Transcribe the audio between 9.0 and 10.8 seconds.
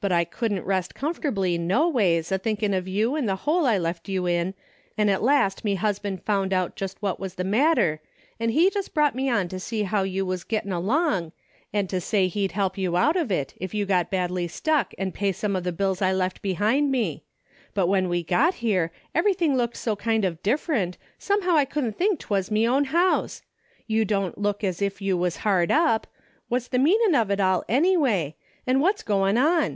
me on to see how you was gettin'